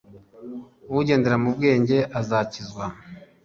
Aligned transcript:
ugendera 0.99 1.35
mu 1.43 1.49
bwenge 1.55 1.97
azakizwa 2.19 2.85